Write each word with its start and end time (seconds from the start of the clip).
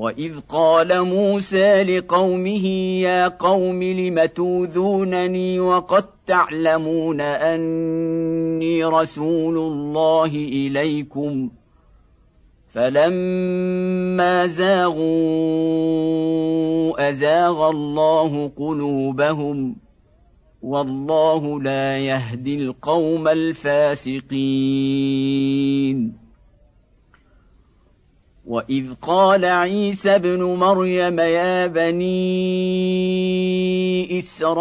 واذ 0.00 0.40
قال 0.48 1.02
موسى 1.04 1.82
لقومه 1.82 2.66
يا 3.00 3.28
قوم 3.28 3.82
لم 3.82 4.24
توذونني 4.24 5.60
وقد 5.60 6.04
تعلمون 6.26 7.20
اني 7.20 8.84
رسول 8.84 9.58
الله 9.58 10.26
اليكم 10.26 11.50
فلما 12.72 14.46
زاغوا 14.46 15.00
ازاغ 17.08 17.70
الله 17.70 18.50
قلوبهم 18.56 19.76
والله 20.62 21.62
لا 21.62 21.98
يهدي 21.98 22.54
القوم 22.54 23.28
الفاسقين 23.28 24.30
واذ 28.50 28.94
قال 29.02 29.44
عيسى 29.44 30.14
ابن 30.14 30.42
مريم 30.42 31.18
يا 31.18 31.66
بني 31.66 32.18
اسرائيل 34.18 34.60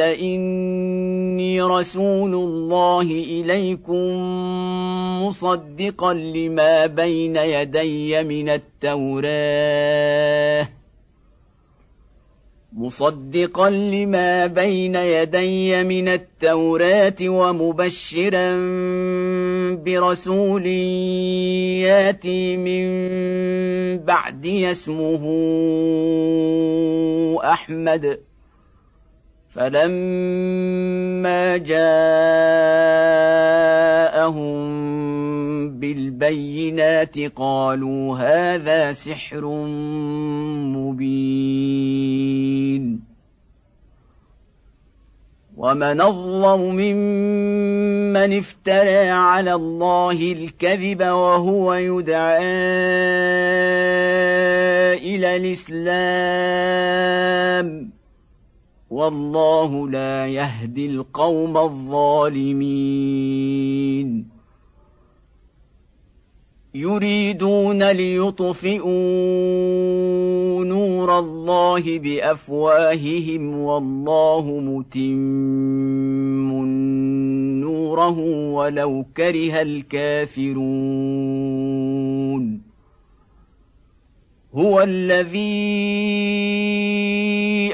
اني 0.00 1.62
رسول 1.62 2.34
الله 2.34 3.02
اليكم 3.02 4.16
مصدقا 5.26 6.14
لما 6.14 6.86
بين 6.86 7.36
يدي 7.36 8.22
من 8.22 8.48
التوراه 8.48 10.00
مصدقا 12.72 13.70
لما 13.70 14.46
بين 14.46 14.94
يدي 14.94 15.84
من 15.84 16.08
التوراه 16.08 17.16
ومبشرا 17.20 18.56
برسول 19.84 20.66
ياتي 21.86 22.56
من 22.56 22.88
بعد 23.98 24.46
اسمه 24.46 25.22
أحمد. 27.44 28.20
فلما 29.54 31.56
جاءهم 31.56 31.80
بالبينات 35.70 37.18
قالوا 37.18 38.18
هذا 38.18 38.92
سحر 38.92 39.44
مبين. 40.76 42.20
ومن 45.56 46.00
أظلم 46.00 46.60
ممن 46.60 47.79
افترى 48.16 49.10
على 49.10 49.54
الله 49.54 50.12
الكذب 50.12 51.00
وهو 51.00 51.74
يدعى 51.74 52.38
إلى 54.94 55.36
الإسلام. 55.36 55.80
والله 58.90 59.90
لا 59.90 60.26
يهدي 60.26 60.86
القوم 60.86 61.58
الظالمين. 61.58 63.20
يريدون 66.74 67.90
ليطفئوا 67.90 68.90
نور 70.64 71.18
الله 71.18 71.98
بأفواههم 71.98 73.58
والله 73.58 74.60
متم 74.60 76.59
نوره 78.00 78.52
ولو 78.52 79.04
كره 79.16 79.62
الكافرون. 79.62 80.60
هو 84.54 84.82
الذي 84.82 85.40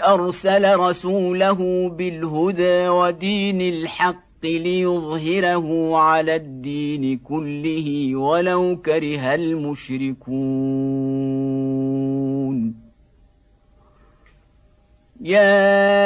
أرسل 0.04 0.76
رسوله 0.76 1.88
بالهدى 1.88 2.88
ودين 2.88 3.60
الحق 3.60 4.16
ليظهره 4.44 5.96
على 5.96 6.34
الدين 6.34 7.18
كله 7.18 8.16
ولو 8.16 8.76
كره 8.76 9.34
المشركون. 9.34 10.46
يا 15.20 16.05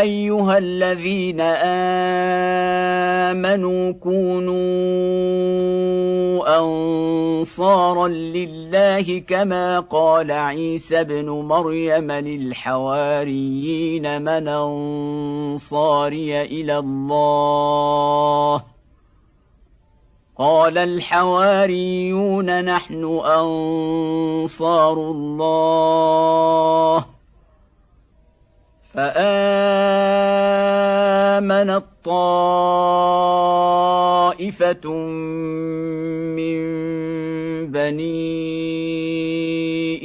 أيها 0.00 0.58
الذين 0.58 1.40
آمنوا 3.30 3.92
كونوا 3.92 4.60
أنصارا 6.58 8.08
لله 8.08 9.18
كما 9.18 9.80
قال 9.80 10.32
عيسى 10.32 11.00
ابن 11.00 11.30
مريم 11.30 12.12
للحواريين 12.12 13.42
من 14.22 14.48
أنصاري 14.48 16.42
إلى 16.42 16.78
الله. 16.78 18.62
قال 20.38 20.78
الحواريون 20.78 22.64
نحن 22.64 23.04
أنصار 23.24 24.92
الله. 24.92 26.40
فامنت 28.94 29.20
طائفة 32.04 33.30
من 36.36 36.60
بني 37.72 38.50